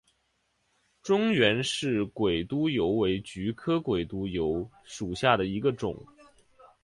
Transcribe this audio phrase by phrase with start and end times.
[1.03, 5.95] 中原氏鬼督邮为菊科鬼督邮属下的一个种。